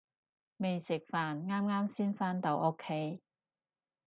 [0.57, 3.21] 未食飯，啱啱先返到屋企